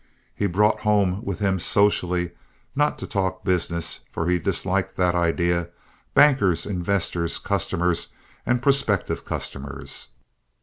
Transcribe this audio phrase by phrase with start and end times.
[0.33, 7.37] He brought home with him, socially—not to talk business, for he disliked that idea—bankers, investors,
[7.37, 8.07] customers
[8.43, 10.07] and prospective customers.